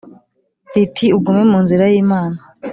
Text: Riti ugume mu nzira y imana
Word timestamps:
Riti 0.73 1.05
ugume 1.15 1.43
mu 1.51 1.57
nzira 1.63 1.83
y 1.91 1.95
imana 2.03 2.37